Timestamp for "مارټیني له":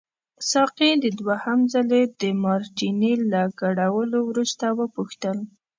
2.43-3.41